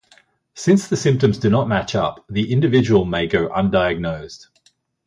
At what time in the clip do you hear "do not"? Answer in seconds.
1.37-1.67